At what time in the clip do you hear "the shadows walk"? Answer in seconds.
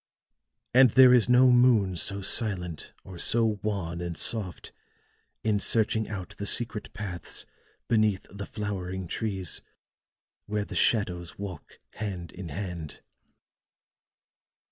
10.65-11.77